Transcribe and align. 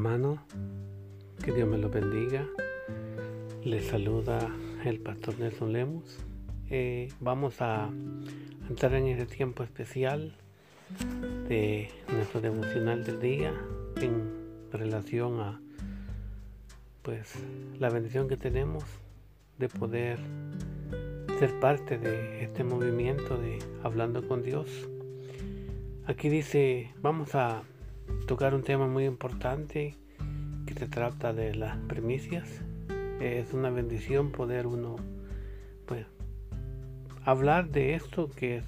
hermano, 0.00 0.42
que 1.44 1.52
Dios 1.52 1.68
me 1.68 1.76
lo 1.76 1.90
bendiga. 1.90 2.46
Les 3.62 3.84
saluda 3.84 4.50
el 4.82 4.98
pastor 4.98 5.38
Nelson 5.38 5.74
Lemus. 5.74 6.16
Eh, 6.70 7.12
vamos 7.20 7.60
a 7.60 7.90
entrar 8.70 8.94
en 8.94 9.08
este 9.08 9.26
tiempo 9.26 9.62
especial 9.62 10.32
de 11.50 11.90
nuestro 12.14 12.40
devocional 12.40 13.04
del 13.04 13.20
día 13.20 13.52
en 14.00 14.22
relación 14.72 15.38
a 15.38 15.60
pues 17.02 17.34
la 17.78 17.90
bendición 17.90 18.26
que 18.26 18.38
tenemos 18.38 18.84
de 19.58 19.68
poder 19.68 20.18
ser 21.38 21.60
parte 21.60 21.98
de 21.98 22.42
este 22.42 22.64
movimiento 22.64 23.36
de 23.36 23.58
hablando 23.82 24.26
con 24.26 24.42
Dios. 24.42 24.66
Aquí 26.06 26.30
dice, 26.30 26.90
vamos 27.02 27.34
a 27.34 27.64
tocar 28.26 28.54
un 28.54 28.62
tema 28.62 28.86
muy 28.86 29.04
importante 29.04 29.96
que 30.66 30.74
se 30.74 30.86
trata 30.86 31.32
de 31.32 31.54
las 31.54 31.76
primicias. 31.88 32.62
Es 33.20 33.52
una 33.52 33.70
bendición 33.70 34.32
poder 34.32 34.66
uno 34.66 34.96
pues 35.86 36.06
hablar 37.24 37.68
de 37.70 37.94
esto 37.94 38.30
que 38.30 38.58
es 38.58 38.64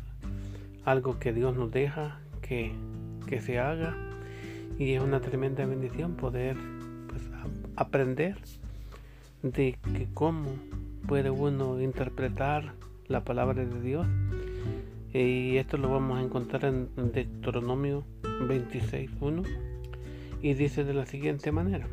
algo 0.84 1.18
que 1.18 1.32
Dios 1.32 1.56
nos 1.56 1.70
deja 1.70 2.20
que, 2.42 2.72
que 3.26 3.40
se 3.40 3.58
haga 3.58 3.96
y 4.78 4.92
es 4.92 5.02
una 5.02 5.20
tremenda 5.20 5.64
bendición 5.64 6.16
poder 6.16 6.56
pues, 7.08 7.22
aprender 7.76 8.36
de 9.42 9.78
que 9.94 10.08
cómo 10.12 10.56
puede 11.06 11.30
uno 11.30 11.80
interpretar 11.80 12.74
la 13.06 13.24
palabra 13.24 13.64
de 13.64 13.80
Dios 13.80 14.06
y 15.12 15.58
esto 15.58 15.76
lo 15.76 15.90
vamos 15.90 16.18
a 16.18 16.22
encontrar 16.22 16.64
en 16.64 16.88
Deuteronomio 17.12 18.04
26.1 18.22 19.46
y 20.40 20.54
dice 20.54 20.84
de 20.84 20.94
la 20.94 21.06
siguiente 21.06 21.52
manera. 21.52 21.86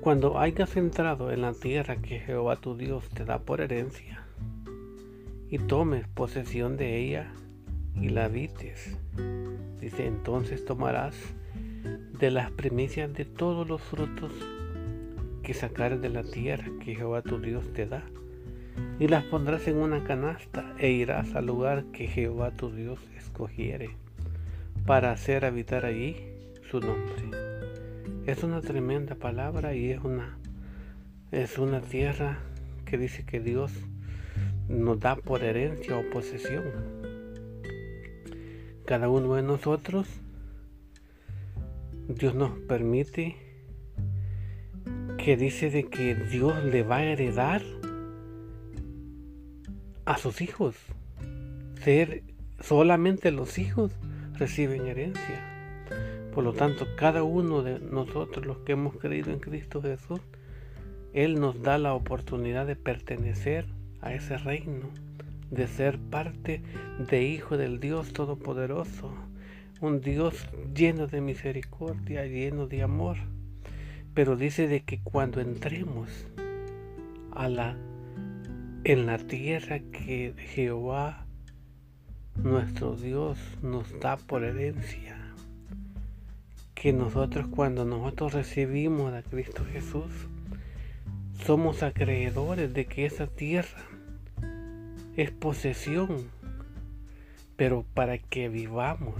Cuando 0.00 0.38
hayas 0.38 0.76
entrado 0.76 1.32
en 1.32 1.42
la 1.42 1.52
tierra 1.52 1.96
que 1.96 2.20
Jehová 2.20 2.56
tu 2.56 2.76
Dios 2.76 3.08
te 3.08 3.24
da 3.24 3.40
por 3.40 3.60
herencia 3.60 4.24
y 5.50 5.58
tomes 5.58 6.06
posesión 6.06 6.76
de 6.76 6.98
ella 6.98 7.32
y 8.00 8.10
la 8.10 8.26
habites, 8.26 8.96
dice 9.80 10.06
entonces 10.06 10.64
tomarás 10.64 11.16
de 12.20 12.30
las 12.30 12.52
primicias 12.52 13.12
de 13.12 13.24
todos 13.24 13.68
los 13.68 13.82
frutos 13.82 14.32
que 15.42 15.54
sacares 15.54 16.00
de 16.00 16.10
la 16.10 16.22
tierra 16.22 16.70
que 16.84 16.94
Jehová 16.94 17.22
tu 17.22 17.40
Dios 17.40 17.72
te 17.72 17.86
da 17.86 18.04
y 18.98 19.08
las 19.08 19.24
pondrás 19.24 19.66
en 19.68 19.76
una 19.76 20.04
canasta 20.04 20.74
e 20.78 20.90
irás 20.90 21.34
al 21.34 21.46
lugar 21.46 21.84
que 21.92 22.06
Jehová 22.06 22.50
tu 22.50 22.70
Dios 22.70 22.98
escogiere 23.16 23.90
para 24.86 25.12
hacer 25.12 25.44
habitar 25.44 25.84
allí 25.84 26.16
su 26.70 26.80
nombre. 26.80 27.30
Es 28.26 28.42
una 28.42 28.60
tremenda 28.60 29.14
palabra 29.14 29.74
y 29.74 29.90
es 29.90 30.02
una 30.02 30.38
es 31.32 31.58
una 31.58 31.80
tierra 31.80 32.38
que 32.84 32.96
dice 32.96 33.24
que 33.24 33.40
Dios 33.40 33.72
nos 34.68 35.00
da 35.00 35.16
por 35.16 35.42
herencia 35.42 35.98
o 35.98 36.08
posesión. 36.10 36.64
Cada 38.84 39.08
uno 39.08 39.34
de 39.34 39.42
nosotros 39.42 40.06
Dios 42.08 42.34
nos 42.36 42.52
permite 42.60 43.36
que 45.18 45.36
dice 45.36 45.70
de 45.70 45.84
que 45.84 46.14
Dios 46.14 46.62
le 46.64 46.84
va 46.84 46.98
a 46.98 47.04
heredar 47.04 47.62
a 50.06 50.16
sus 50.16 50.40
hijos. 50.40 50.76
Ser 51.82 52.22
solamente 52.60 53.30
los 53.32 53.58
hijos 53.58 53.92
reciben 54.34 54.86
herencia. 54.86 55.52
Por 56.32 56.44
lo 56.44 56.52
tanto, 56.52 56.86
cada 56.96 57.22
uno 57.22 57.62
de 57.62 57.80
nosotros, 57.80 58.46
los 58.46 58.58
que 58.58 58.72
hemos 58.72 58.96
creído 58.96 59.32
en 59.32 59.40
Cristo 59.40 59.82
Jesús, 59.82 60.20
Él 61.12 61.40
nos 61.40 61.62
da 61.62 61.78
la 61.78 61.92
oportunidad 61.94 62.66
de 62.66 62.76
pertenecer 62.76 63.66
a 64.00 64.14
ese 64.14 64.38
reino, 64.38 64.90
de 65.50 65.66
ser 65.66 65.98
parte 65.98 66.62
de 67.10 67.22
hijo 67.22 67.56
del 67.56 67.80
Dios 67.80 68.12
Todopoderoso, 68.12 69.12
un 69.80 70.00
Dios 70.00 70.46
lleno 70.74 71.06
de 71.06 71.20
misericordia, 71.20 72.26
lleno 72.26 72.66
de 72.66 72.82
amor. 72.82 73.16
Pero 74.14 74.36
dice 74.36 74.68
de 74.68 74.82
que 74.82 75.00
cuando 75.02 75.40
entremos 75.40 76.26
a 77.32 77.48
la 77.48 77.76
en 78.88 79.06
la 79.06 79.18
tierra 79.18 79.80
que 79.80 80.32
Jehová 80.54 81.26
nuestro 82.36 82.94
Dios 82.94 83.36
nos 83.60 83.98
da 83.98 84.16
por 84.16 84.44
herencia. 84.44 85.18
Que 86.76 86.92
nosotros 86.92 87.48
cuando 87.48 87.84
nosotros 87.84 88.32
recibimos 88.34 89.12
a 89.12 89.24
Cristo 89.24 89.64
Jesús, 89.72 90.28
somos 91.44 91.82
acreedores 91.82 92.72
de 92.74 92.84
que 92.84 93.06
esa 93.06 93.26
tierra 93.26 93.82
es 95.16 95.32
posesión, 95.32 96.28
pero 97.56 97.84
para 97.92 98.18
que 98.18 98.48
vivamos 98.48 99.16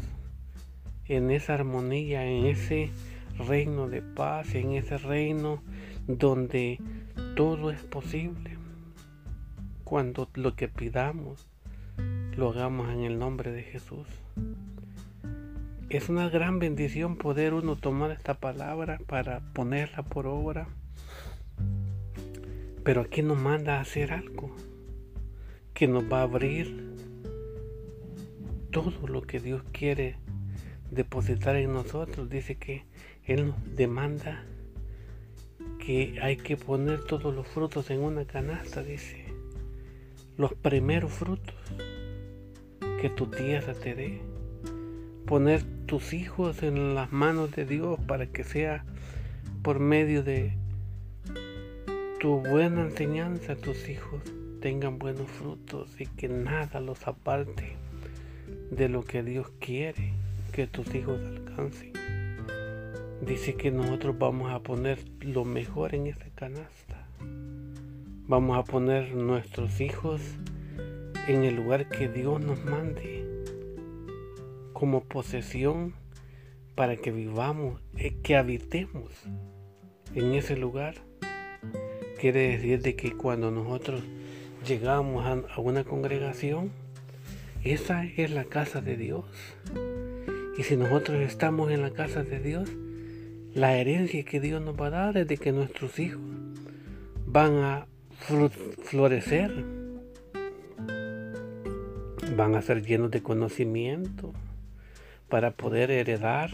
en 1.08 1.32
esa 1.32 1.54
armonía, 1.54 2.24
en 2.24 2.46
ese 2.46 2.90
reino 3.36 3.88
de 3.88 4.00
paz, 4.00 4.54
en 4.54 4.74
ese 4.74 4.96
reino 4.96 5.60
donde 6.06 6.78
todo 7.34 7.72
es 7.72 7.82
posible 7.82 8.55
cuando 9.86 10.28
lo 10.34 10.56
que 10.56 10.66
pidamos 10.66 11.46
lo 12.36 12.50
hagamos 12.50 12.90
en 12.90 13.04
el 13.04 13.20
nombre 13.20 13.52
de 13.52 13.62
Jesús. 13.62 14.08
Es 15.90 16.08
una 16.08 16.28
gran 16.28 16.58
bendición 16.58 17.16
poder 17.16 17.54
uno 17.54 17.76
tomar 17.76 18.10
esta 18.10 18.34
palabra 18.34 18.98
para 19.06 19.38
ponerla 19.52 20.02
por 20.02 20.26
obra. 20.26 20.66
Pero 22.82 23.02
aquí 23.02 23.22
nos 23.22 23.38
manda 23.38 23.78
a 23.78 23.82
hacer 23.82 24.12
algo 24.12 24.56
que 25.72 25.86
nos 25.86 26.02
va 26.12 26.18
a 26.18 26.24
abrir 26.24 26.96
todo 28.72 29.06
lo 29.06 29.22
que 29.22 29.38
Dios 29.38 29.62
quiere 29.70 30.16
depositar 30.90 31.54
en 31.54 31.72
nosotros. 31.72 32.28
Dice 32.28 32.56
que 32.56 32.82
Él 33.22 33.46
nos 33.46 33.76
demanda 33.76 34.44
que 35.78 36.18
hay 36.20 36.38
que 36.38 36.56
poner 36.56 37.04
todos 37.04 37.32
los 37.32 37.46
frutos 37.46 37.88
en 37.90 38.00
una 38.00 38.24
canasta, 38.24 38.82
dice 38.82 39.25
los 40.36 40.54
primeros 40.54 41.12
frutos 41.12 41.54
que 43.00 43.10
tu 43.10 43.26
tierra 43.26 43.74
te 43.74 43.94
dé. 43.94 44.22
Poner 45.26 45.62
tus 45.86 46.12
hijos 46.12 46.62
en 46.62 46.94
las 46.94 47.12
manos 47.12 47.50
de 47.52 47.64
Dios 47.64 47.98
para 48.06 48.26
que 48.26 48.44
sea 48.44 48.84
por 49.62 49.80
medio 49.80 50.22
de 50.22 50.52
tu 52.20 52.40
buena 52.40 52.82
enseñanza 52.82 53.56
tus 53.56 53.88
hijos 53.88 54.22
tengan 54.60 54.98
buenos 54.98 55.30
frutos 55.30 56.00
y 56.00 56.06
que 56.06 56.28
nada 56.28 56.80
los 56.80 57.06
aparte 57.06 57.76
de 58.70 58.88
lo 58.88 59.04
que 59.04 59.22
Dios 59.22 59.50
quiere 59.60 60.12
que 60.52 60.66
tus 60.66 60.94
hijos 60.94 61.20
alcancen. 61.20 61.92
Dice 63.20 63.54
que 63.54 63.70
nosotros 63.70 64.18
vamos 64.18 64.52
a 64.52 64.60
poner 64.60 64.98
lo 65.20 65.44
mejor 65.44 65.94
en 65.94 66.06
esa 66.06 66.26
canasta. 66.34 66.85
Vamos 68.28 68.58
a 68.58 68.64
poner 68.64 69.14
nuestros 69.14 69.80
hijos 69.80 70.20
en 71.28 71.44
el 71.44 71.54
lugar 71.54 71.88
que 71.88 72.08
Dios 72.08 72.40
nos 72.40 72.64
mande 72.64 73.24
como 74.72 75.04
posesión 75.04 75.94
para 76.74 76.96
que 76.96 77.12
vivamos, 77.12 77.80
eh, 77.96 78.16
que 78.24 78.34
habitemos 78.34 79.12
en 80.16 80.32
ese 80.32 80.56
lugar. 80.56 80.96
Quiere 82.18 82.48
decir 82.48 82.82
de 82.82 82.96
que 82.96 83.12
cuando 83.12 83.52
nosotros 83.52 84.02
llegamos 84.66 85.24
a 85.24 85.60
una 85.60 85.84
congregación, 85.84 86.72
esa 87.62 88.04
es 88.04 88.32
la 88.32 88.46
casa 88.46 88.80
de 88.80 88.96
Dios. 88.96 89.24
Y 90.58 90.64
si 90.64 90.76
nosotros 90.76 91.20
estamos 91.20 91.70
en 91.70 91.80
la 91.80 91.92
casa 91.92 92.24
de 92.24 92.40
Dios, 92.40 92.68
la 93.54 93.76
herencia 93.76 94.24
que 94.24 94.40
Dios 94.40 94.60
nos 94.60 94.74
va 94.74 94.88
a 94.88 94.90
dar 94.90 95.16
es 95.16 95.28
de 95.28 95.36
que 95.36 95.52
nuestros 95.52 96.00
hijos 96.00 96.22
van 97.24 97.54
a 97.58 97.86
florecer, 98.18 99.52
van 102.36 102.54
a 102.54 102.62
ser 102.62 102.84
llenos 102.84 103.10
de 103.10 103.22
conocimiento 103.22 104.32
para 105.28 105.52
poder 105.52 105.90
heredar 105.90 106.50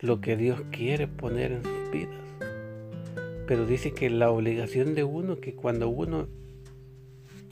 lo 0.00 0.20
que 0.20 0.36
Dios 0.36 0.62
quiere 0.70 1.06
poner 1.08 1.52
en 1.52 1.62
sus 1.62 1.90
vidas. 1.90 2.20
Pero 3.46 3.66
dice 3.66 3.92
que 3.92 4.10
la 4.10 4.30
obligación 4.30 4.94
de 4.94 5.04
uno, 5.04 5.40
que 5.40 5.54
cuando 5.54 5.88
uno 5.88 6.28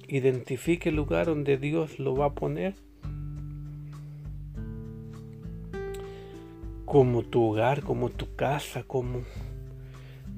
identifique 0.09 0.91
el 0.91 0.97
lugar 0.97 1.27
donde 1.27 1.57
Dios 1.57 1.99
lo 1.99 2.15
va 2.15 2.27
a 2.27 2.35
poner, 2.35 2.75
como 6.85 7.23
tu 7.23 7.43
hogar, 7.43 7.83
como 7.83 8.11
tu 8.11 8.35
casa, 8.37 8.85
como 8.85 9.23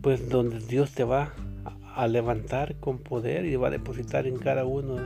pues 0.00 0.28
donde 0.28 0.60
Dios 0.60 0.92
te 0.92 1.04
va 1.04 1.24
a 1.24 1.34
levantar 2.06 2.76
con 2.78 2.98
poder 2.98 3.46
y 3.46 3.56
va 3.56 3.68
a 3.68 3.70
depositar 3.70 4.26
en 4.26 4.36
cada 4.36 4.64
uno 4.66 4.96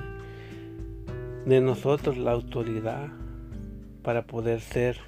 de 1.47 1.61
nosotros 1.61 2.19
la 2.19 2.33
autoridad 2.33 3.09
para 4.03 4.27
poder 4.27 4.61
ser 4.61 4.99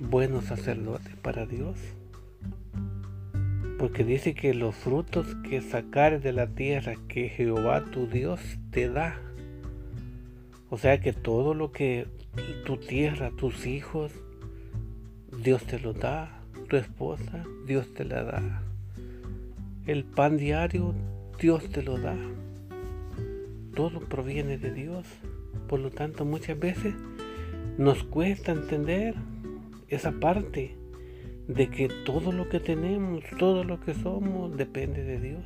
buenos 0.00 0.44
sacerdotes 0.44 1.16
para 1.16 1.46
Dios. 1.46 1.78
Porque 3.78 4.04
dice 4.04 4.34
que 4.34 4.54
los 4.54 4.74
frutos 4.74 5.26
que 5.48 5.60
sacares 5.60 6.22
de 6.22 6.32
la 6.32 6.46
tierra 6.46 6.94
que 7.08 7.28
Jehová 7.28 7.84
tu 7.84 8.06
Dios 8.06 8.40
te 8.70 8.88
da. 8.88 9.20
O 10.70 10.78
sea 10.78 11.00
que 11.00 11.12
todo 11.12 11.54
lo 11.54 11.72
que 11.72 12.06
tu 12.64 12.76
tierra, 12.76 13.30
tus 13.36 13.66
hijos, 13.66 14.12
Dios 15.42 15.64
te 15.64 15.78
lo 15.78 15.92
da. 15.92 16.40
Tu 16.68 16.76
esposa, 16.76 17.44
Dios 17.66 17.92
te 17.92 18.04
la 18.04 18.22
da. 18.22 18.63
El 19.86 20.04
pan 20.04 20.38
diario, 20.38 20.94
Dios 21.38 21.68
te 21.68 21.82
lo 21.82 21.98
da. 21.98 22.16
Todo 23.74 24.00
proviene 24.00 24.56
de 24.56 24.72
Dios. 24.72 25.06
Por 25.68 25.80
lo 25.80 25.90
tanto, 25.90 26.24
muchas 26.24 26.58
veces 26.58 26.94
nos 27.76 28.02
cuesta 28.02 28.52
entender 28.52 29.14
esa 29.88 30.12
parte 30.12 30.74
de 31.48 31.68
que 31.68 31.90
todo 32.06 32.32
lo 32.32 32.48
que 32.48 32.60
tenemos, 32.60 33.24
todo 33.38 33.62
lo 33.62 33.78
que 33.78 33.92
somos, 33.92 34.56
depende 34.56 35.04
de 35.04 35.20
Dios. 35.20 35.44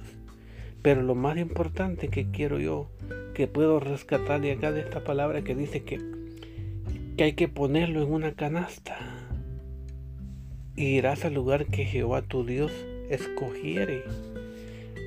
Pero 0.83 1.03
lo 1.03 1.17
más 1.17 1.37
importante 1.37 2.07
que 2.07 2.31
quiero 2.31 2.61
yo, 2.61 2.93
que 3.35 3.49
puedo 3.49 3.81
rescatar 3.81 4.41
de 4.41 4.53
acá 4.53 4.71
de 4.71 4.83
esta 4.83 5.03
palabra 5.03 5.43
que 5.43 5.57
dice 5.57 5.83
que, 5.83 6.01
que 7.17 7.25
hay 7.25 7.33
que 7.33 7.49
ponerlo 7.49 8.05
en 8.05 8.13
una 8.13 8.35
canasta. 8.35 8.99
Y 10.77 10.97
irás 10.97 11.25
al 11.25 11.35
lugar 11.35 11.67
que 11.67 11.85
Jehová 11.85 12.23
tu 12.23 12.45
Dios 12.45 12.71
escogiere. 13.11 14.05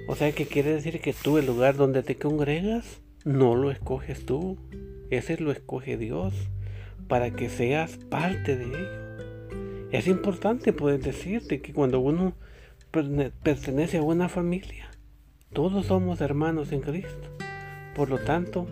O 0.07 0.15
sea 0.15 0.31
que 0.31 0.45
quiere 0.45 0.73
decir 0.73 0.99
que 0.99 1.13
tú 1.13 1.37
el 1.37 1.45
lugar 1.45 1.75
donde 1.75 2.03
te 2.03 2.15
congregas 2.15 3.01
no 3.23 3.55
lo 3.55 3.71
escoges 3.71 4.25
tú. 4.25 4.57
Ese 5.09 5.37
lo 5.37 5.51
escoge 5.51 5.97
Dios 5.97 6.33
para 7.07 7.31
que 7.31 7.49
seas 7.49 7.97
parte 7.97 8.57
de 8.57 8.65
ello. 8.65 9.89
Es 9.91 10.07
importante 10.07 10.71
poder 10.71 11.01
decirte 11.01 11.61
que 11.61 11.73
cuando 11.73 11.99
uno 11.99 12.33
pertenece 13.43 13.97
a 13.97 14.01
una 14.01 14.29
familia, 14.29 14.89
todos 15.53 15.85
somos 15.87 16.21
hermanos 16.21 16.71
en 16.71 16.81
Cristo. 16.81 17.29
Por 17.95 18.09
lo 18.09 18.19
tanto, 18.19 18.67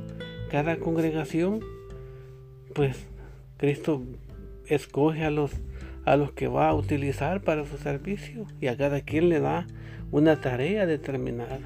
cada 0.50 0.78
congregación, 0.78 1.60
pues 2.74 3.06
Cristo 3.58 4.04
escoge 4.66 5.26
a 5.26 5.32
los, 5.32 5.52
a 6.10 6.18
los 6.18 6.32
que 6.32 6.48
va 6.48 6.70
a 6.70 6.74
utilizar 6.74 7.44
para 7.44 7.66
su 7.66 7.78
servicio 7.78 8.48
y 8.60 8.66
a 8.66 8.76
cada 8.76 9.02
quien 9.02 9.30
le 9.30 9.40
da 9.40 9.68
una 10.10 10.42
tarea 10.42 10.88
determinada. 10.88 11.60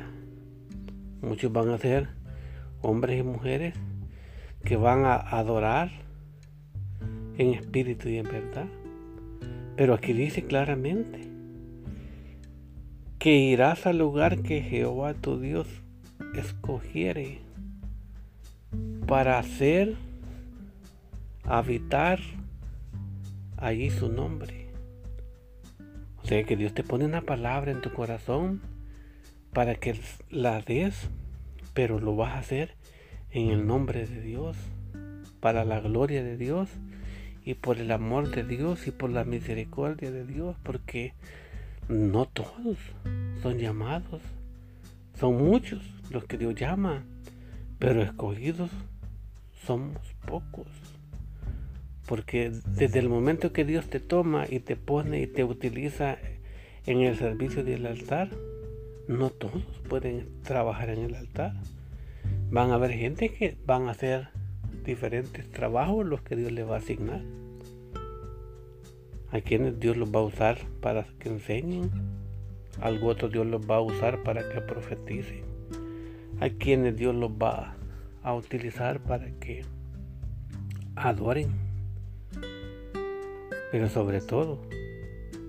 Muchos 1.21 1.49
van 1.53 1.69
a 1.69 1.77
ser 1.77 2.09
hombres 2.81 3.21
y 3.21 3.23
mujeres 3.23 3.73
que 4.65 4.75
van 4.75 5.05
a 5.05 5.15
adorar 5.15 5.91
en 7.37 7.53
espíritu 7.53 8.09
y 8.09 8.17
en 8.17 8.25
verdad. 8.25 8.65
Pero 9.77 9.93
aquí 9.93 10.11
dice 10.11 10.43
claramente 10.43 11.21
que 13.19 13.37
irás 13.37 13.85
al 13.85 13.99
lugar 13.99 14.41
que 14.41 14.61
Jehová 14.61 15.13
tu 15.13 15.39
Dios 15.39 15.69
escogiere 16.35 17.39
para 19.07 19.39
hacer 19.39 19.95
habitar 21.45 22.19
allí 23.63 23.89
su 23.89 24.11
nombre. 24.11 24.67
O 26.21 26.25
sea 26.27 26.43
que 26.43 26.55
Dios 26.55 26.73
te 26.73 26.83
pone 26.83 27.05
una 27.05 27.21
palabra 27.21 27.71
en 27.71 27.81
tu 27.81 27.91
corazón 27.91 28.61
para 29.53 29.75
que 29.75 29.99
la 30.29 30.61
des, 30.61 31.09
pero 31.73 31.99
lo 31.99 32.15
vas 32.15 32.33
a 32.33 32.39
hacer 32.39 32.75
en 33.31 33.49
el 33.49 33.65
nombre 33.65 34.05
de 34.05 34.21
Dios, 34.21 34.57
para 35.39 35.65
la 35.65 35.79
gloria 35.79 36.23
de 36.23 36.37
Dios 36.37 36.69
y 37.43 37.55
por 37.55 37.77
el 37.77 37.91
amor 37.91 38.29
de 38.29 38.43
Dios 38.43 38.87
y 38.87 38.91
por 38.91 39.09
la 39.09 39.23
misericordia 39.23 40.11
de 40.11 40.25
Dios, 40.25 40.55
porque 40.63 41.13
no 41.89 42.25
todos 42.25 42.77
son 43.41 43.57
llamados, 43.57 44.21
son 45.19 45.37
muchos 45.37 45.81
los 46.09 46.25
que 46.25 46.37
Dios 46.37 46.55
llama, 46.55 47.03
pero 47.79 48.01
escogidos 48.01 48.71
somos 49.65 49.97
pocos. 50.25 50.67
Porque 52.07 52.51
desde 52.75 52.99
el 52.99 53.09
momento 53.09 53.53
que 53.53 53.65
Dios 53.65 53.89
te 53.89 53.99
toma 53.99 54.45
y 54.49 54.59
te 54.59 54.75
pone 54.75 55.21
y 55.21 55.27
te 55.27 55.43
utiliza 55.43 56.17
en 56.85 57.01
el 57.01 57.17
servicio 57.17 57.63
del 57.63 57.85
altar, 57.85 58.29
no 59.07 59.29
todos 59.29 59.63
pueden 59.87 60.27
trabajar 60.43 60.89
en 60.89 60.99
el 60.99 61.15
altar. 61.15 61.53
Van 62.49 62.71
a 62.71 62.75
haber 62.75 62.91
gente 62.91 63.29
que 63.29 63.57
van 63.65 63.87
a 63.87 63.91
hacer 63.91 64.29
diferentes 64.85 65.49
trabajos 65.49 66.05
los 66.05 66.21
que 66.21 66.35
Dios 66.35 66.51
le 66.51 66.63
va 66.63 66.75
a 66.75 66.79
asignar. 66.79 67.21
A 69.31 69.41
quienes 69.41 69.79
Dios 69.79 69.97
los 69.97 70.13
va 70.13 70.19
a 70.19 70.23
usar 70.23 70.57
para 70.81 71.05
que 71.19 71.29
enseñen. 71.29 71.89
Algo 72.81 73.07
otro 73.07 73.29
Dios 73.29 73.47
los 73.47 73.61
va 73.69 73.77
a 73.77 73.81
usar 73.81 74.23
para 74.23 74.47
que 74.49 74.61
profeticen. 74.61 75.43
A 76.39 76.49
quienes 76.49 76.95
Dios 76.95 77.15
los 77.15 77.31
va 77.31 77.75
a 78.21 78.33
utilizar 78.33 78.99
para 78.99 79.31
que 79.39 79.63
adoren. 80.95 81.62
Pero 83.73 83.89
sobre 83.89 84.21
todo, 84.21 84.61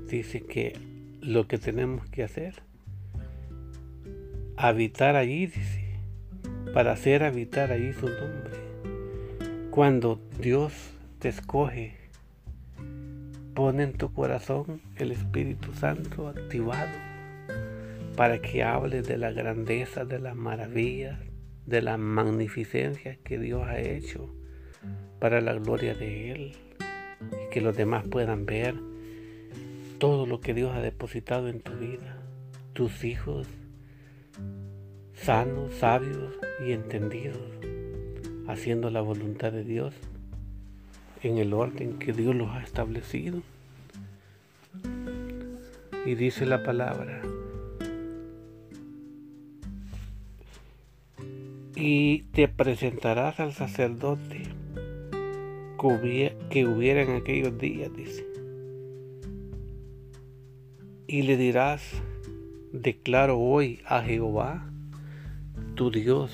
dice 0.08 0.40
que 0.40 0.72
lo 1.20 1.46
que 1.46 1.58
tenemos 1.58 2.06
que 2.06 2.22
hacer, 2.22 2.54
habitar 4.56 5.14
allí, 5.14 5.44
dice, 5.44 5.98
para 6.72 6.92
hacer 6.92 7.22
habitar 7.22 7.70
allí 7.70 7.92
su 7.92 8.06
nombre. 8.06 8.54
Cuando 9.70 10.22
Dios 10.40 10.72
te 11.18 11.28
escoge, 11.28 11.98
pone 13.52 13.82
en 13.82 13.92
tu 13.92 14.10
corazón 14.14 14.80
el 14.96 15.12
Espíritu 15.12 15.74
Santo 15.74 16.28
activado 16.28 16.96
para 18.16 18.40
que 18.40 18.62
hables 18.62 19.06
de 19.06 19.18
la 19.18 19.32
grandeza, 19.32 20.06
de 20.06 20.18
las 20.18 20.34
maravillas, 20.34 21.20
de 21.66 21.82
la 21.82 21.98
magnificencia 21.98 23.18
que 23.22 23.38
Dios 23.38 23.64
ha 23.66 23.78
hecho 23.80 24.34
para 25.20 25.42
la 25.42 25.52
gloria 25.52 25.92
de 25.92 26.30
Él 26.30 26.63
que 27.54 27.60
los 27.60 27.76
demás 27.76 28.02
puedan 28.08 28.46
ver 28.46 28.74
todo 29.98 30.26
lo 30.26 30.40
que 30.40 30.54
Dios 30.54 30.74
ha 30.74 30.80
depositado 30.80 31.46
en 31.46 31.60
tu 31.60 31.70
vida, 31.74 32.16
tus 32.72 33.04
hijos 33.04 33.46
sanos, 35.14 35.72
sabios 35.74 36.34
y 36.66 36.72
entendidos 36.72 37.38
haciendo 38.48 38.90
la 38.90 39.02
voluntad 39.02 39.52
de 39.52 39.62
Dios 39.62 39.94
en 41.22 41.38
el 41.38 41.52
orden 41.52 42.00
que 42.00 42.12
Dios 42.12 42.34
los 42.34 42.50
ha 42.50 42.60
establecido. 42.60 43.40
Y 46.04 46.16
dice 46.16 46.46
la 46.46 46.64
palabra, 46.64 47.22
y 51.76 52.22
te 52.32 52.48
presentarás 52.48 53.38
al 53.38 53.52
sacerdote 53.52 54.42
que 56.48 56.66
hubiera 56.66 57.02
en 57.02 57.10
aquellos 57.10 57.58
días, 57.58 57.94
dice. 57.94 58.26
Y 61.06 61.22
le 61.22 61.36
dirás, 61.36 61.82
declaro 62.72 63.38
hoy 63.38 63.80
a 63.86 64.00
Jehová, 64.00 64.66
tu 65.74 65.90
Dios, 65.90 66.32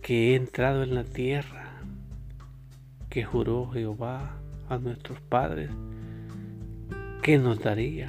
que 0.00 0.32
he 0.32 0.36
entrado 0.36 0.82
en 0.82 0.94
la 0.94 1.04
tierra 1.04 1.82
que 3.10 3.22
juró 3.22 3.70
Jehová 3.70 4.38
a 4.70 4.78
nuestros 4.78 5.20
padres 5.20 5.68
que 7.22 7.36
nos 7.36 7.60
daría. 7.60 8.08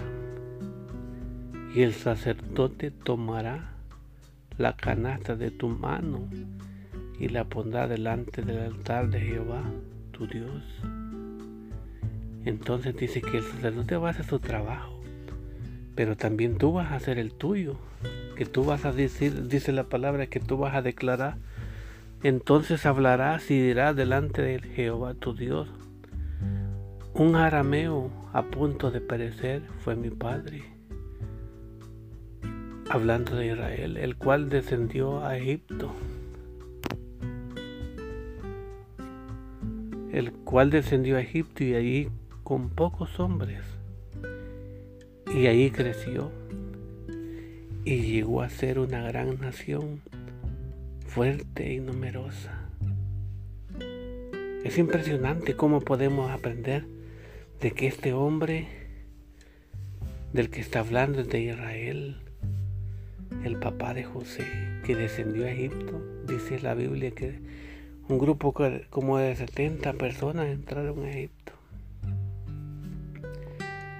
Y 1.75 1.81
el 1.81 1.93
sacerdote 1.93 2.91
tomará 2.91 3.73
la 4.57 4.77
canasta 4.77 5.35
de 5.35 5.51
tu 5.51 5.67
mano 5.67 6.29
y 7.22 7.30
la 7.30 7.46
pondrá 7.46 7.88
delante 7.88 8.42
del 8.42 8.60
altar 8.60 9.10
de 9.10 9.22
Jehová, 9.22 9.63
tu 10.12 10.28
Dios. 10.28 10.63
Entonces 12.44 12.98
dice 12.98 13.22
que 13.22 13.38
el 13.38 13.44
sacerdote 13.44 13.96
va 13.96 14.10
a 14.10 14.12
hacer 14.12 14.25
su 14.25 14.40
trabajo, 14.40 15.00
pero 15.96 16.18
también 16.18 16.58
tú 16.58 16.74
vas 16.74 16.92
a 16.92 16.96
hacer 16.96 17.20
el 17.20 17.32
tuyo, 17.34 17.78
que 18.36 18.46
tú 18.46 18.66
vas 18.66 18.84
a 18.84 18.92
decir, 18.92 19.48
dice 19.48 19.72
la 19.72 19.84
palabra, 19.84 20.28
que 20.28 20.40
tú 20.40 20.58
vas 20.58 20.75
a 20.75 20.82
declarar 20.82 21.38
entonces 22.24 22.86
hablarás 22.86 23.50
y 23.50 23.60
dirás 23.60 23.96
delante 23.96 24.44
de 24.44 24.60
Jehová 24.60 25.16
tu 25.16 25.34
Dios, 25.34 25.68
un 27.16 27.36
arameo 27.36 28.12
a 28.32 28.44
punto 28.44 28.92
de 28.92 29.01
perecer 29.01 29.63
fue 29.80 29.96
mi 29.96 30.12
padre, 30.12 30.63
hablando 32.92 33.36
de 33.36 33.48
Israel, 33.48 33.98
el 33.98 34.18
cual 34.18 34.50
descendió 34.50 35.25
a 35.25 35.36
Egipto, 35.36 35.92
el 40.12 40.32
cual 40.32 40.70
descendió 40.70 41.18
a 41.18 41.22
Egipto 41.22 41.63
y 41.63 41.75
allí 41.75 42.10
con 42.44 42.70
pocos 42.70 43.20
hombres, 43.20 43.62
y 45.34 45.48
allí 45.48 45.72
creció 45.72 46.32
y 47.86 48.01
llegó 48.01 48.41
a 48.41 48.50
ser 48.50 48.80
una 48.80 49.01
gran 49.03 49.39
nación 49.39 50.01
fuerte 51.08 51.74
y 51.74 51.80
numerosa. 51.80 52.70
Es 54.63 54.77
impresionante 54.77 55.56
cómo 55.56 55.82
podemos 55.82 56.30
aprender 56.30 56.86
de 57.60 57.72
que 57.72 57.88
este 57.88 58.13
hombre 58.13 58.68
del 60.34 60.50
que 60.50 60.62
está 60.62 60.80
hablando 60.80 61.22
es 61.22 61.30
de 61.30 61.41
Israel, 61.41 62.18
el 63.44 63.58
papá 63.58 63.94
de 63.94 64.03
José, 64.03 64.46
que 64.86 64.96
descendió 64.96 65.46
a 65.46 65.51
Egipto. 65.51 66.01
Dice 66.27 66.60
la 66.60 66.75
Biblia 66.75 67.12
que 67.12 67.39
un 68.12 68.20
grupo 68.20 68.53
como 68.89 69.20
de 69.20 69.34
70 69.38 69.94
personas 69.94 70.48
entraron 70.48 71.06
a 71.06 71.10
Egipto 71.10 71.53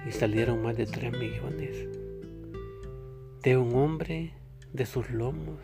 y 0.06 0.12
salieron 0.12 0.62
más 0.62 0.76
de 0.76 0.84
3 0.84 1.12
millones 1.12 1.88
de 3.42 3.56
un 3.56 3.74
hombre 3.74 4.34
de 4.74 4.84
sus 4.84 5.08
lomos. 5.08 5.58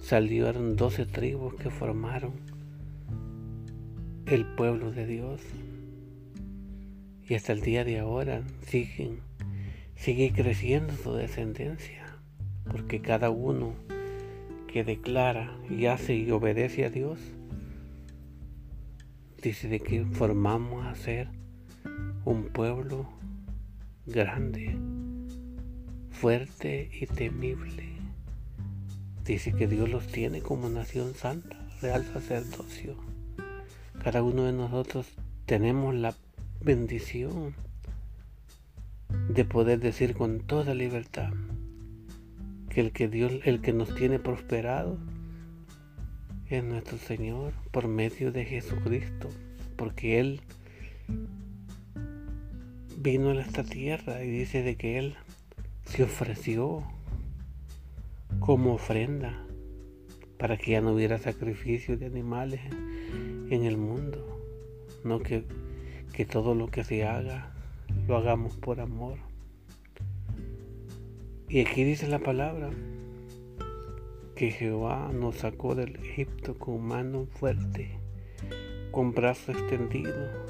Salieron 0.00 0.76
12 0.76 1.06
tribus 1.06 1.54
que 1.54 1.70
formaron 1.70 2.34
el 4.26 4.46
pueblo 4.46 4.92
de 4.92 5.06
Dios. 5.06 5.40
Y 7.28 7.34
hasta 7.34 7.52
el 7.52 7.62
día 7.62 7.84
de 7.84 7.98
ahora 7.98 8.44
siguen, 8.64 9.22
sigue 9.96 10.32
creciendo 10.32 10.94
su 10.94 11.14
descendencia, 11.14 12.06
porque 12.70 13.00
cada 13.00 13.30
uno 13.30 13.74
que 14.68 14.84
declara 14.84 15.58
y 15.68 15.86
hace 15.86 16.14
y 16.14 16.30
obedece 16.30 16.84
a 16.84 16.90
Dios, 16.90 17.18
dice 19.42 19.68
de 19.68 19.80
que 19.80 20.04
formamos 20.04 20.86
a 20.86 20.94
ser 20.94 21.28
un 22.24 22.44
pueblo 22.44 23.08
grande, 24.06 24.78
fuerte 26.10 26.88
y 26.92 27.06
temible. 27.06 27.88
Dice 29.24 29.52
que 29.52 29.66
Dios 29.66 29.88
los 29.88 30.06
tiene 30.06 30.42
como 30.42 30.68
nación 30.68 31.14
santa, 31.14 31.58
real 31.82 32.04
sacerdocio. 32.04 32.96
Cada 34.02 34.22
uno 34.22 34.44
de 34.44 34.52
nosotros 34.52 35.06
tenemos 35.46 35.94
la 35.94 36.14
bendición 36.60 37.54
de 39.28 39.44
poder 39.44 39.80
decir 39.80 40.14
con 40.14 40.40
toda 40.40 40.74
libertad 40.74 41.32
que 42.68 42.80
el 42.80 42.92
que 42.92 43.08
Dios, 43.08 43.32
el 43.44 43.60
que 43.60 43.72
nos 43.72 43.94
tiene 43.94 44.18
prosperado 44.18 44.98
es 46.48 46.64
nuestro 46.64 46.98
Señor 46.98 47.52
por 47.70 47.88
medio 47.88 48.32
de 48.32 48.44
Jesucristo, 48.44 49.28
porque 49.76 50.18
Él 50.20 50.40
vino 52.96 53.30
a 53.30 53.40
esta 53.40 53.64
tierra 53.64 54.24
y 54.24 54.30
dice 54.30 54.62
de 54.62 54.76
que 54.76 54.98
Él 54.98 55.14
se 55.84 56.02
ofreció 56.02 56.84
como 58.40 58.74
ofrenda 58.74 59.44
para 60.38 60.56
que 60.56 60.72
ya 60.72 60.80
no 60.80 60.92
hubiera 60.92 61.18
sacrificio 61.18 61.96
de 61.96 62.06
animales 62.06 62.60
en 63.50 63.64
el 63.64 63.76
mundo, 63.76 64.40
no 65.04 65.20
que, 65.20 65.44
que 66.12 66.24
todo 66.24 66.54
lo 66.54 66.68
que 66.68 66.84
se 66.84 67.04
haga 67.04 67.52
lo 68.06 68.16
hagamos 68.16 68.56
por 68.56 68.80
amor. 68.80 69.27
Y 71.48 71.60
aquí 71.60 71.84
dice 71.84 72.06
la 72.08 72.18
palabra 72.18 72.70
que 74.34 74.50
Jehová 74.50 75.10
nos 75.12 75.36
sacó 75.36 75.74
del 75.74 75.96
Egipto 75.96 76.58
con 76.58 76.82
mano 76.82 77.26
fuerte, 77.26 77.98
con 78.92 79.12
brazo 79.12 79.52
extendido 79.52 80.48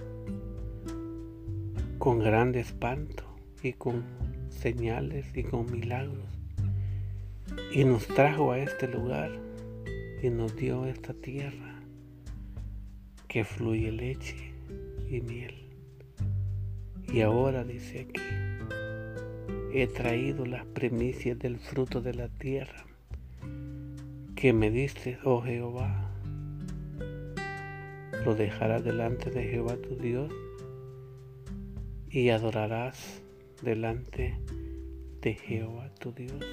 con 1.99 2.21
grande 2.21 2.61
espanto 2.61 3.25
y 3.61 3.73
con 3.73 4.05
señales 4.51 5.27
y 5.37 5.43
con 5.43 5.71
milagros. 5.71 6.41
Y 7.75 7.85
nos 7.85 8.07
trajo 8.07 8.53
a 8.53 8.61
este 8.61 8.87
lugar 8.87 9.33
y 10.23 10.31
nos 10.31 10.55
dio 10.55 10.87
esta 10.87 11.13
tierra 11.13 11.83
que 13.27 13.45
fluye 13.45 13.91
leche 13.91 14.55
y 15.11 15.21
miel. 15.21 15.55
Y 17.13 17.21
ahora 17.23 17.65
dice 17.65 18.09
aquí, 18.09 18.48
he 19.73 19.87
traído 19.87 20.47
las 20.47 20.65
primicias 20.67 21.39
del 21.39 21.59
fruto 21.59 22.01
de 22.01 22.15
la 22.15 22.29
tierra 22.29 22.87
que 24.35 24.53
me 24.53 24.71
diste, 24.71 25.19
oh 25.25 25.43
Jehová. 25.43 26.11
Lo 28.25 28.35
dejarás 28.35 28.85
delante 28.85 29.31
de 29.31 29.45
Jehová 29.45 29.77
tu 29.77 29.97
Dios 29.97 30.33
y 32.11 32.31
adorarás 32.31 33.23
delante 33.63 34.39
de 35.21 35.35
Jehová 35.35 35.91
tu 35.99 36.13
Dios. 36.13 36.45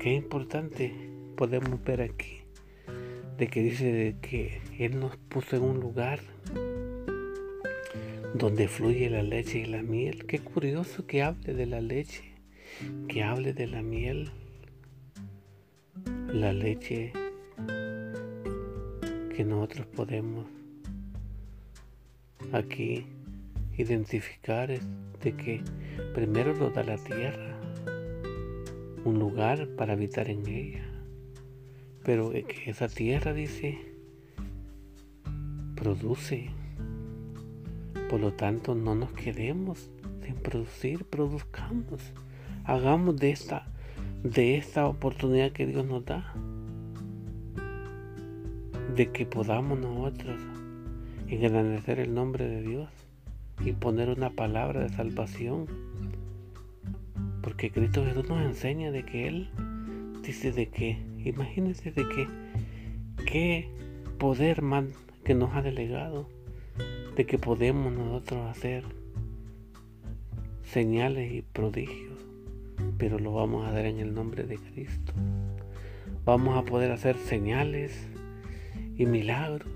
Qué 0.00 0.14
importante 0.14 0.92
podemos 1.36 1.82
ver 1.84 2.00
aquí 2.00 2.40
de 3.36 3.48
que 3.48 3.62
dice 3.62 3.92
de 3.92 4.16
que 4.20 4.60
Él 4.78 4.98
nos 4.98 5.16
puso 5.16 5.56
en 5.56 5.62
un 5.62 5.80
lugar 5.80 6.20
donde 8.38 8.68
fluye 8.68 9.08
la 9.08 9.22
leche 9.22 9.60
y 9.60 9.64
la 9.64 9.82
miel. 9.82 10.26
Qué 10.26 10.40
curioso 10.40 11.06
que 11.06 11.22
hable 11.22 11.54
de 11.54 11.66
la 11.66 11.80
leche, 11.80 12.34
que 13.08 13.22
hable 13.22 13.54
de 13.54 13.66
la 13.66 13.82
miel. 13.82 14.30
La 16.28 16.52
leche 16.52 17.12
que 19.34 19.44
nosotros 19.44 19.86
podemos 19.86 20.46
aquí 22.52 23.06
identificar 23.78 24.70
es 24.70 24.82
de 25.22 25.32
que 25.32 25.62
primero 26.14 26.54
nos 26.54 26.74
da 26.74 26.82
la 26.82 26.96
tierra, 26.96 27.58
un 29.04 29.18
lugar 29.18 29.68
para 29.76 29.94
habitar 29.94 30.28
en 30.28 30.46
ella, 30.46 30.84
pero 32.04 32.30
que 32.30 32.70
esa 32.70 32.88
tierra 32.88 33.32
dice 33.32 33.78
produce, 35.74 36.50
por 38.08 38.20
lo 38.20 38.32
tanto 38.32 38.74
no 38.74 38.94
nos 38.94 39.12
quedemos 39.12 39.90
sin 40.24 40.34
producir, 40.36 41.04
produzcamos, 41.04 42.00
hagamos 42.64 43.16
de 43.16 43.30
esta 43.30 43.66
de 44.22 44.56
esta 44.56 44.86
oportunidad 44.86 45.52
que 45.52 45.66
Dios 45.66 45.86
nos 45.86 46.04
da, 46.04 46.34
de 48.94 49.10
que 49.12 49.24
podamos 49.26 49.78
nosotros 49.78 50.40
engrandecer 51.28 52.00
el 52.00 52.14
nombre 52.14 52.48
de 52.48 52.62
Dios 52.62 52.88
y 53.64 53.72
poner 53.72 54.08
una 54.08 54.30
palabra 54.30 54.80
de 54.80 54.88
salvación. 54.88 55.66
Porque 57.42 57.70
Cristo 57.70 58.04
Jesús 58.04 58.28
nos 58.28 58.42
enseña 58.42 58.90
de 58.90 59.04
que 59.04 59.28
Él 59.28 59.50
dice 60.22 60.50
de 60.50 60.68
que, 60.68 60.98
imagínense 61.24 61.92
de 61.92 62.08
que, 62.08 62.28
qué 63.24 63.68
poder 64.18 64.62
man 64.62 64.90
que 65.24 65.34
nos 65.34 65.54
ha 65.54 65.62
delegado, 65.62 66.28
de 67.16 67.26
que 67.26 67.38
podemos 67.38 67.92
nosotros 67.92 68.48
hacer 68.48 68.84
señales 70.62 71.32
y 71.32 71.42
prodigios, 71.42 72.24
pero 72.98 73.18
lo 73.18 73.32
vamos 73.32 73.66
a 73.66 73.70
hacer 73.70 73.86
en 73.86 73.98
el 73.98 74.14
nombre 74.14 74.44
de 74.44 74.58
Cristo. 74.58 75.12
Vamos 76.24 76.56
a 76.56 76.64
poder 76.64 76.92
hacer 76.92 77.16
señales 77.16 78.06
y 78.96 79.06
milagros 79.06 79.68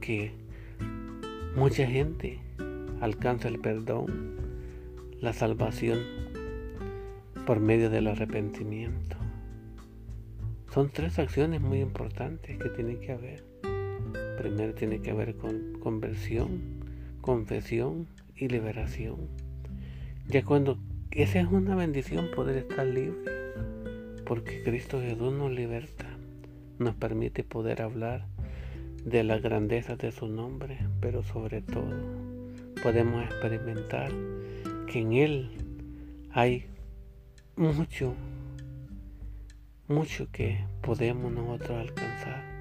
que 0.00 0.32
Mucha 1.58 1.88
gente 1.88 2.38
alcanza 3.00 3.48
el 3.48 3.58
perdón, 3.58 4.36
la 5.20 5.32
salvación 5.32 5.98
por 7.46 7.58
medio 7.58 7.90
del 7.90 8.06
arrepentimiento. 8.06 9.16
Son 10.72 10.88
tres 10.90 11.18
acciones 11.18 11.60
muy 11.60 11.80
importantes 11.80 12.58
que 12.58 12.68
tienen 12.68 13.00
que 13.00 13.10
haber. 13.10 13.44
Primero 14.38 14.72
tiene 14.72 15.00
que 15.00 15.10
haber 15.10 15.36
con 15.36 15.80
conversión, 15.80 16.60
confesión 17.20 18.06
y 18.36 18.46
liberación. 18.46 19.16
Ya 20.28 20.44
cuando 20.44 20.78
esa 21.10 21.40
es 21.40 21.48
una 21.48 21.74
bendición 21.74 22.28
poder 22.36 22.58
estar 22.58 22.86
libre, 22.86 23.32
porque 24.24 24.62
Cristo 24.62 25.00
Jesús 25.00 25.32
nos 25.32 25.50
liberta, 25.50 26.06
nos 26.78 26.94
permite 26.94 27.42
poder 27.42 27.82
hablar 27.82 28.26
de 29.04 29.24
la 29.24 29.38
grandeza 29.38 29.96
de 29.96 30.12
su 30.12 30.28
nombre, 30.28 30.78
pero 31.00 31.24
sobre 31.24 31.60
todo 31.60 31.96
podemos 32.80 33.24
experimentar 33.24 34.12
que 34.86 35.00
en 35.00 35.14
Él 35.14 35.50
hay 36.30 36.66
mucho, 37.56 38.14
mucho 39.88 40.28
que 40.30 40.64
podemos 40.80 41.32
nosotros 41.32 41.76
alcanzar. 41.76 42.57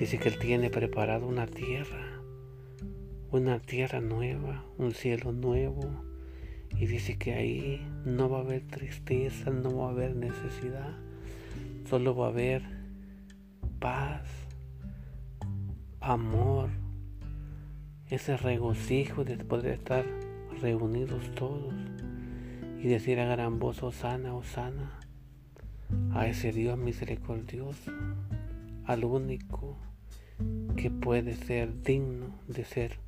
Dice 0.00 0.18
que 0.18 0.30
Él 0.30 0.38
tiene 0.38 0.70
preparado 0.70 1.26
una 1.26 1.46
tierra, 1.46 2.22
una 3.30 3.58
tierra 3.60 4.00
nueva, 4.00 4.64
un 4.78 4.92
cielo 4.92 5.30
nuevo. 5.30 6.02
Y 6.74 6.86
dice 6.86 7.18
que 7.18 7.34
ahí 7.34 7.86
no 8.06 8.30
va 8.30 8.38
a 8.38 8.40
haber 8.40 8.66
tristeza, 8.66 9.50
no 9.50 9.76
va 9.76 9.88
a 9.88 9.90
haber 9.90 10.16
necesidad, 10.16 10.96
solo 11.84 12.16
va 12.16 12.28
a 12.28 12.30
haber 12.30 12.62
paz, 13.78 14.26
amor, 16.00 16.70
ese 18.08 18.38
regocijo 18.38 19.24
de 19.24 19.36
poder 19.36 19.72
estar 19.72 20.06
reunidos 20.62 21.30
todos 21.34 21.74
y 22.82 22.88
decir 22.88 23.20
a 23.20 23.26
gran 23.26 23.58
voz, 23.58 23.82
Osana, 23.82 24.34
Osana, 24.34 24.98
a 26.14 26.26
ese 26.26 26.52
Dios 26.52 26.78
misericordioso, 26.78 27.92
al 28.86 29.04
único, 29.04 29.89
que 30.76 30.90
puede 30.90 31.34
ser 31.34 31.82
digno 31.82 32.34
de 32.48 32.64
ser 32.64 32.98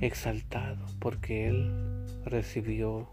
exaltado 0.00 0.84
porque 0.98 1.48
Él 1.48 1.72
recibió 2.24 3.08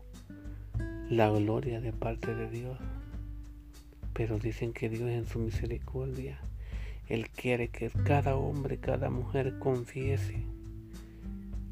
la 1.10 1.30
gloria 1.30 1.80
de 1.80 1.94
parte 1.94 2.36
de 2.36 2.50
Dios. 2.50 2.78
Pero 4.14 4.38
dicen 4.38 4.74
que 4.74 4.90
Dios 4.90 5.10
en 5.10 5.28
su 5.28 5.40
misericordia, 5.40 6.40
Él 7.08 7.30
quiere 7.30 7.70
que 7.70 7.90
cada 7.90 8.36
hombre, 8.36 8.78
cada 8.78 9.10
mujer 9.10 9.58
confiese 9.60 10.44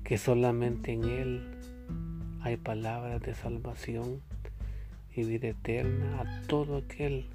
que 0.04 0.18
solamente 0.18 0.94
en 0.94 1.04
Él 1.04 1.52
hay 2.42 2.58
palabras 2.58 3.22
de 3.22 3.36
salvación 3.36 4.22
y 5.16 5.24
vida 5.24 5.50
eterna 5.50 6.22
a 6.22 6.48
todo 6.48 6.78
aquel 6.78 7.26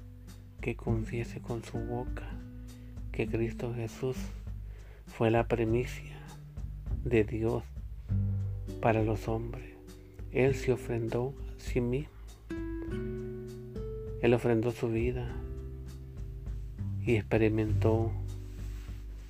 que 0.61 0.75
confiese 0.75 1.39
con 1.39 1.63
su 1.63 1.77
boca 1.77 2.36
que 3.17 3.25
Cristo 3.25 3.73
Jesús 3.73 4.15
fue 5.07 5.31
la 5.31 5.47
premicia 5.47 6.19
de 7.03 7.23
Dios 7.23 7.63
para 8.79 9.01
los 9.01 9.27
hombres. 9.27 9.73
Él 10.31 10.53
se 10.53 10.71
ofrendó 10.71 11.33
a 11.49 11.59
sí 11.59 11.81
mismo. 11.81 12.13
Él 14.21 14.35
ofrendó 14.35 14.69
su 14.69 14.89
vida 14.89 15.35
y 17.07 17.15
experimentó 17.15 18.11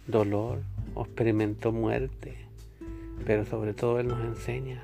dolor, 0.06 0.64
experimentó 0.98 1.72
muerte, 1.72 2.36
pero 3.26 3.46
sobre 3.46 3.74
todo 3.74 4.02
Él 4.02 4.10
nos 4.10 4.20
enseña 4.20 4.84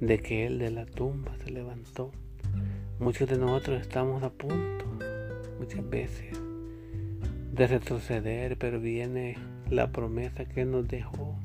de 0.00 0.18
que 0.18 0.44
Él 0.44 0.58
de 0.58 0.72
la 0.72 0.86
tumba 0.86 1.36
se 1.36 1.52
levantó. 1.52 2.10
Muchos 2.98 3.28
de 3.28 3.38
nosotros 3.38 3.80
estamos 3.80 4.24
a 4.24 4.30
punto, 4.30 4.86
muchas 5.60 5.88
veces, 5.88 6.43
de 7.54 7.68
retroceder, 7.68 8.58
pero 8.58 8.80
viene 8.80 9.36
la 9.70 9.92
promesa 9.92 10.44
que 10.44 10.64
nos 10.64 10.88
dejó, 10.88 11.36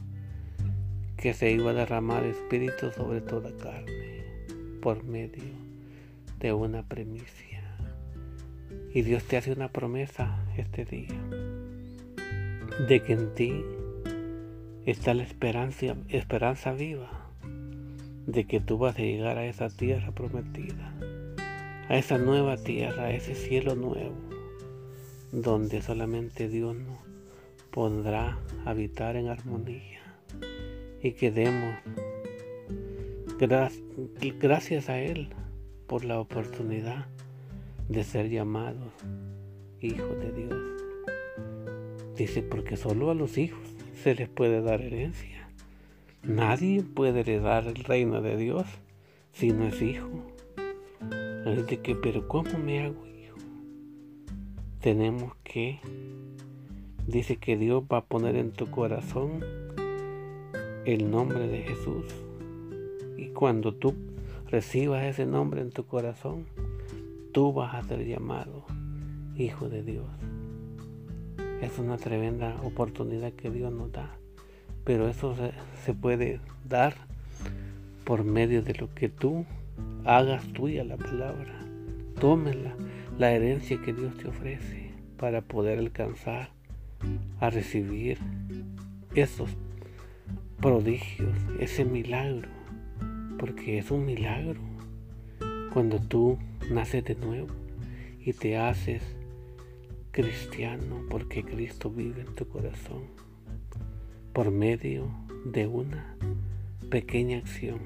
que 1.18 1.36
se 1.36 1.51
iba 1.51 1.70
a 1.70 1.75
derramar 1.75 2.24
espíritu 2.25 2.92
sobre 2.92 3.22
toda 3.22 3.56
carne, 3.58 4.24
por 4.82 5.04
medio 5.04 5.44
de 6.39 6.51
una 6.51 6.82
premicia. 6.82 7.62
Y 8.92 9.04
Dios 9.04 9.24
te 9.25 9.38
hace 9.38 9.51
una 9.51 9.68
promesa 9.68 10.44
este 10.58 10.84
día, 10.84 11.13
de 12.88 13.04
que 13.04 13.13
en 13.13 13.34
ti 13.36 13.63
está 14.88 15.13
la 15.13 15.22
esperanza, 15.22 15.96
esperanza 16.08 16.74
viva, 16.74 17.30
de 18.25 18.46
que 18.46 18.60
tú 18.60 18.80
vas 18.80 18.98
a 18.98 19.04
llegar 19.04 19.38
a 19.38 19.46
esa 19.46 19.70
tierra 19.70 20.12
prometida, 20.12 20.92
a 21.88 21.98
esa 21.98 22.18
nueva 22.18 22.58
tierra, 22.58 23.04
a 23.04 23.12
ese 23.12 23.36
cielo 23.36 23.75
nuevo, 23.75 24.38
donde 25.31 25.81
solamente 25.81 26.48
Dios 26.48 26.75
nos 26.75 26.98
pondrá 27.71 28.39
habitar 28.65 29.15
en 29.15 29.27
armonía 29.27 30.01
y 31.01 31.13
que 31.13 31.31
demos 31.31 31.75
gracias 34.39 34.89
a 34.89 35.00
Él 35.00 35.29
por 35.88 36.03
la 36.03 36.19
oportunidad 36.19 37.07
de 37.88 38.03
ser 38.03 38.29
llamados 38.29 38.93
hijos 39.81 40.19
de 40.19 40.31
Dios. 40.31 40.59
Dice, 42.15 42.43
porque 42.43 42.75
solo 42.75 43.12
a 43.12 43.15
los 43.15 43.38
hijos 43.38 43.62
se 44.03 44.13
les 44.13 44.27
puede 44.27 44.62
dar 44.62 44.81
herencia. 44.81 45.50
Nadie 46.21 46.83
puede 46.83 47.21
heredar 47.21 47.65
el 47.67 47.83
reino 47.83 48.21
de 48.21 48.36
Dios 48.36 48.65
si 49.31 49.51
no 49.51 49.67
es 49.67 49.81
hijo. 49.81 50.09
Dice 51.45 51.79
que, 51.79 51.95
pero 51.95 52.27
¿cómo 52.27 52.57
me 52.57 52.83
hago? 52.83 53.09
Tenemos 54.81 55.33
que 55.44 55.81
dice 57.05 57.35
que 57.35 57.57
Dios 57.57 57.83
va 57.92 57.98
a 57.98 58.05
poner 58.05 58.37
en 58.37 58.51
tu 58.51 58.72
corazón 58.72 59.44
el 60.85 61.11
nombre 61.11 61.50
de 61.50 61.63
Jesús. 61.63 62.05
Y 63.18 63.27
cuando 63.27 63.74
tú 63.74 63.94
recibas 64.48 65.03
ese 65.03 65.25
nombre 65.25 65.59
en 65.59 65.72
tu 65.72 65.85
corazón, 65.85 66.46
tú 67.33 67.51
vas 67.51 67.75
a 67.75 67.83
ser 67.83 68.05
llamado 68.05 68.65
Hijo 69.35 69.68
de 69.68 69.83
Dios. 69.83 70.07
Es 71.61 71.77
una 71.77 71.98
tremenda 71.98 72.55
oportunidad 72.63 73.33
que 73.33 73.50
Dios 73.50 73.74
nos 73.74 73.92
da. 73.92 74.18
Pero 74.85 75.09
eso 75.09 75.35
se, 75.83 75.94
puede 75.94 76.39
dar 76.63 76.96
por 78.05 78.24
medio 78.24 78.61
de 78.61 78.75
lo 78.75 78.94
que 78.94 79.09
tú 79.09 79.46
hagas 80.05 80.42
tuya 80.53 80.85
la 80.85 80.96
palabra. 80.96 81.65
Tómela, 82.22 82.75
la 83.20 83.34
herencia 83.34 83.82
que 83.82 83.92
Dios 83.92 84.16
te 84.16 84.29
ofrece 84.29 84.94
para 85.18 85.42
poder 85.42 85.77
alcanzar 85.77 86.51
a 87.42 87.50
recibir 87.50 88.18
esos 89.14 89.50
prodigios, 90.62 91.38
ese 91.60 91.84
milagro, 91.84 92.48
porque 93.38 93.77
es 93.77 93.92
un 93.92 94.05
milagro 94.05 94.62
cuando 95.74 96.00
tú 96.00 96.40
naces 96.72 97.03
de 97.03 97.16
nuevo 97.16 97.50
y 98.22 98.32
te 98.32 98.58
haces 98.58 99.03
cristiano 100.12 101.03
porque 101.10 101.44
Cristo 101.44 101.92
vive 101.92 102.22
en 102.22 102.36
tu 102.36 102.48
corazón 102.48 103.03
por 104.32 104.50
medio 104.50 105.12
de 105.44 105.68
una 105.68 106.16
pequeña 106.90 107.40
acción 107.40 107.79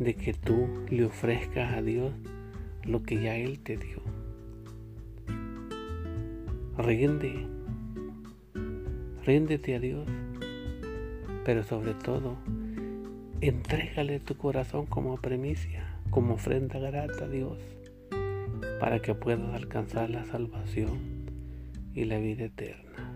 de 0.00 0.16
que 0.16 0.34
tú 0.34 0.66
le 0.90 1.04
ofrezcas 1.04 1.72
a 1.72 1.82
Dios 1.82 2.12
lo 2.86 3.02
que 3.02 3.20
ya 3.20 3.36
Él 3.36 3.58
te 3.60 3.76
dio. 3.76 4.02
Rinde 6.78 7.46
Ríndete 9.24 9.74
a 9.74 9.80
Dios, 9.80 10.06
pero 11.44 11.64
sobre 11.64 11.94
todo, 11.94 12.36
entrégale 13.40 14.20
tu 14.20 14.36
corazón 14.36 14.86
como 14.86 15.16
premicia, 15.16 15.98
como 16.10 16.34
ofrenda 16.34 16.78
grata 16.78 17.24
a 17.24 17.28
Dios, 17.28 17.58
para 18.78 19.00
que 19.00 19.14
puedas 19.14 19.52
alcanzar 19.54 20.10
la 20.10 20.24
salvación 20.26 21.26
y 21.92 22.04
la 22.04 22.18
vida 22.18 22.44
eterna. 22.44 23.12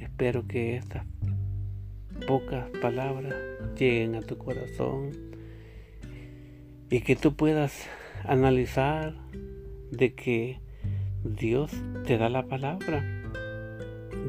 Espero 0.00 0.48
que 0.48 0.74
estas 0.74 1.04
pocas 2.26 2.68
palabras 2.80 3.34
lleguen 3.78 4.16
a 4.16 4.22
tu 4.22 4.36
corazón 4.36 5.10
y 6.90 7.00
que 7.02 7.14
tú 7.14 7.34
puedas 7.34 7.88
analizar 8.24 9.14
de 9.90 10.14
que 10.14 10.60
Dios 11.24 11.72
te 12.06 12.18
da 12.18 12.28
la 12.28 12.46
palabra 12.46 13.22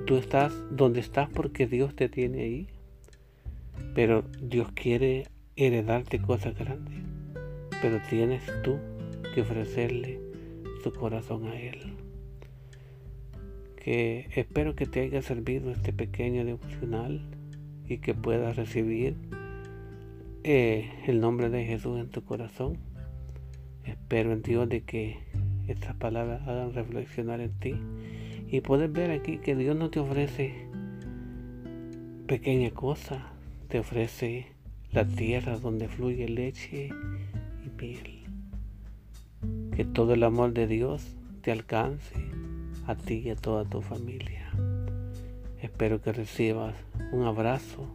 Tú 0.05 0.17
estás 0.17 0.53
donde 0.69 0.99
estás 0.99 1.29
porque 1.29 1.65
Dios 1.65 1.95
te 1.95 2.09
tiene 2.09 2.41
ahí. 2.41 2.67
Pero 3.95 4.23
Dios 4.41 4.69
quiere 4.73 5.27
heredarte 5.55 6.19
cosas 6.19 6.57
grandes. 6.57 6.99
Pero 7.81 8.01
tienes 8.09 8.43
tú 8.63 8.79
que 9.33 9.41
ofrecerle 9.41 10.19
tu 10.83 10.91
corazón 10.91 11.47
a 11.47 11.57
Él. 11.57 11.95
Que 13.77 14.27
espero 14.35 14.75
que 14.75 14.87
te 14.87 15.01
haya 15.01 15.21
servido 15.21 15.71
este 15.71 15.93
pequeño 15.93 16.43
devocional 16.43 17.21
y 17.87 17.99
que 17.99 18.13
puedas 18.13 18.57
recibir 18.57 19.15
eh, 20.43 20.91
el 21.07 21.21
nombre 21.21 21.49
de 21.49 21.65
Jesús 21.65 21.97
en 21.99 22.09
tu 22.09 22.25
corazón. 22.25 22.77
Espero 23.85 24.31
en 24.31 24.41
Dios 24.41 24.69
de 24.69 24.81
que 24.81 25.19
estas 25.67 25.95
palabras 25.95 26.47
hagan 26.47 26.73
reflexionar 26.73 27.39
en 27.41 27.51
ti 27.59 27.75
y 28.47 28.61
puedes 28.61 28.91
ver 28.91 29.11
aquí 29.11 29.37
que 29.37 29.55
Dios 29.55 29.75
no 29.75 29.89
te 29.89 29.99
ofrece 29.99 30.67
pequeña 32.27 32.71
cosa, 32.71 33.27
te 33.67 33.79
ofrece 33.79 34.47
la 34.91 35.05
tierra 35.05 35.57
donde 35.57 35.87
fluye 35.87 36.29
leche 36.29 36.89
y 37.65 37.81
miel. 37.81 38.23
Que 39.75 39.85
todo 39.85 40.13
el 40.13 40.23
amor 40.23 40.53
de 40.53 40.67
Dios 40.67 41.15
te 41.41 41.51
alcance 41.51 42.15
a 42.85 42.95
ti 42.95 43.23
y 43.25 43.29
a 43.31 43.35
toda 43.35 43.65
tu 43.65 43.81
familia. 43.81 44.51
Espero 45.61 46.01
que 46.01 46.13
recibas 46.13 46.75
un 47.11 47.25
abrazo 47.25 47.87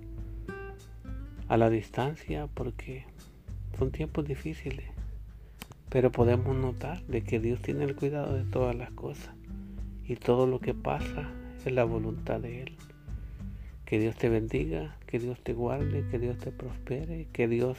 a 1.49 1.57
la 1.57 1.71
distancia 1.71 2.49
porque 2.53 3.05
son 3.79 3.91
tiempos 3.91 4.27
difíciles, 4.27 4.87
pero 5.91 6.13
podemos 6.13 6.57
notar 6.57 7.03
de 7.07 7.23
que 7.23 7.41
Dios 7.41 7.61
tiene 7.61 7.85
el 7.85 7.97
cuidado 7.97 8.35
de 8.35 8.45
todas 8.45 8.75
las 8.75 8.91
cosas 8.91 9.35
y 10.07 10.17
todo 10.17 10.47
lo 10.47 10.61
que 10.61 10.75
pasa 10.75 11.31
es 11.65 11.73
la 11.73 11.85
voluntad 11.85 12.41
de 12.41 12.63
Él. 12.63 12.73
Que 13.85 13.99
Dios 13.99 14.17
te 14.17 14.29
bendiga, 14.29 14.97
que 15.07 15.19
Dios 15.19 15.39
te 15.43 15.55
guarde, 15.55 16.05
que 16.11 16.19
Dios 16.19 16.39
te 16.39 16.51
prospere, 16.51 17.29
que 17.33 17.49
Dios 17.49 17.79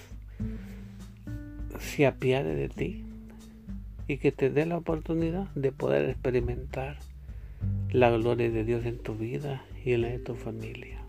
se 1.79 2.05
apiade 2.05 2.55
de 2.55 2.69
ti 2.69 3.05
y 4.07 4.17
que 4.17 4.31
te 4.31 4.49
dé 4.49 4.65
la 4.65 4.77
oportunidad 4.77 5.49
de 5.53 5.71
poder 5.71 6.09
experimentar 6.09 6.97
la 7.91 8.09
gloria 8.11 8.49
de 8.49 8.63
Dios 8.63 8.85
en 8.85 8.97
tu 8.97 9.15
vida 9.15 9.63
y 9.83 9.93
en 9.93 10.01
la 10.01 10.09
de 10.09 10.19
tu 10.19 10.35
familia. 10.35 10.99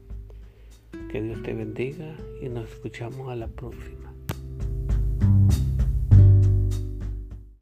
Que 1.10 1.22
Dios 1.22 1.42
te 1.42 1.54
bendiga 1.54 2.14
y 2.42 2.48
nos 2.48 2.70
escuchamos 2.70 3.30
a 3.30 3.36
la 3.36 3.48
próxima. 3.48 3.99